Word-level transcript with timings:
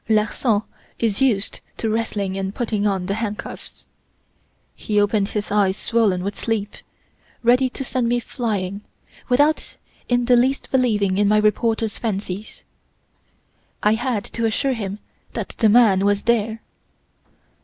Larsan 0.09 0.63
is 0.97 1.21
used 1.21 1.59
to 1.77 1.87
wrestling 1.87 2.35
and 2.35 2.55
putting 2.55 2.87
on 2.87 3.05
the 3.05 3.13
handcuffs. 3.13 3.85
He 4.75 4.99
opened 4.99 5.29
his 5.29 5.51
eyes 5.51 5.77
swollen 5.77 6.23
with 6.23 6.35
sleep, 6.35 6.77
ready 7.43 7.69
to 7.69 7.83
send 7.83 8.09
me 8.09 8.19
flying, 8.19 8.81
without 9.29 9.75
in 10.09 10.25
the 10.25 10.35
least 10.35 10.71
believing 10.71 11.19
in 11.19 11.27
my 11.27 11.37
reporter's 11.37 11.99
fancies. 11.99 12.63
I 13.83 13.93
had 13.93 14.23
to 14.25 14.45
assure 14.45 14.73
him 14.73 14.97
that 15.33 15.49
the 15.59 15.69
man 15.69 16.03
was 16.03 16.23
there! 16.23 16.61